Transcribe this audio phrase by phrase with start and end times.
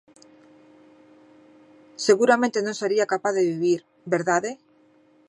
[2.07, 3.79] Seguramente non sería capaz de vivir,
[4.15, 4.51] ¿verdade?